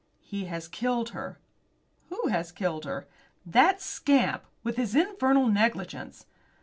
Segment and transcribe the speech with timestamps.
[0.23, 1.37] "He has killed her."
[2.09, 3.07] "Who has killed her?"
[3.45, 6.25] "That scamp; with his infernal negligence."